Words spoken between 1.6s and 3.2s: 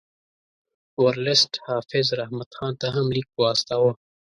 حافظ رحمت خان ته هم